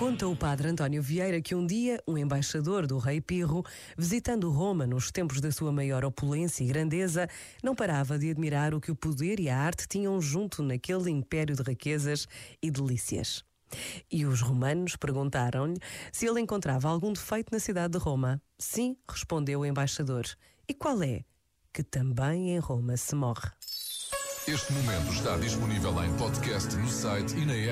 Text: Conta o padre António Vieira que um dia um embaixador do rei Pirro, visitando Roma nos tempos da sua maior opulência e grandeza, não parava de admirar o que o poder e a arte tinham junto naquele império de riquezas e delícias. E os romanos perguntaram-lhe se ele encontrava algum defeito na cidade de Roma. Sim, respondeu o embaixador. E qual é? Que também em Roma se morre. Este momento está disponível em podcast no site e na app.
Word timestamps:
Conta 0.00 0.26
o 0.26 0.34
padre 0.34 0.66
António 0.66 1.02
Vieira 1.02 1.42
que 1.42 1.54
um 1.54 1.66
dia 1.66 2.02
um 2.08 2.16
embaixador 2.16 2.86
do 2.86 2.96
rei 2.96 3.20
Pirro, 3.20 3.62
visitando 3.98 4.50
Roma 4.50 4.86
nos 4.86 5.10
tempos 5.10 5.42
da 5.42 5.52
sua 5.52 5.70
maior 5.70 6.06
opulência 6.06 6.64
e 6.64 6.68
grandeza, 6.68 7.28
não 7.62 7.74
parava 7.74 8.18
de 8.18 8.30
admirar 8.30 8.72
o 8.72 8.80
que 8.80 8.90
o 8.90 8.96
poder 8.96 9.38
e 9.38 9.50
a 9.50 9.58
arte 9.58 9.86
tinham 9.86 10.18
junto 10.18 10.62
naquele 10.62 11.10
império 11.10 11.54
de 11.54 11.62
riquezas 11.62 12.26
e 12.62 12.70
delícias. 12.70 13.44
E 14.10 14.24
os 14.24 14.40
romanos 14.40 14.96
perguntaram-lhe 14.96 15.76
se 16.10 16.26
ele 16.26 16.40
encontrava 16.40 16.88
algum 16.88 17.12
defeito 17.12 17.52
na 17.52 17.60
cidade 17.60 17.92
de 17.92 17.98
Roma. 17.98 18.40
Sim, 18.58 18.96
respondeu 19.06 19.60
o 19.60 19.66
embaixador. 19.66 20.24
E 20.66 20.72
qual 20.72 21.02
é? 21.02 21.26
Que 21.74 21.82
também 21.82 22.52
em 22.52 22.58
Roma 22.58 22.96
se 22.96 23.14
morre. 23.14 23.50
Este 24.48 24.72
momento 24.72 25.12
está 25.12 25.36
disponível 25.36 25.92
em 26.02 26.16
podcast 26.16 26.74
no 26.74 26.88
site 26.88 27.36
e 27.36 27.44
na 27.44 27.52
app. 27.52 27.68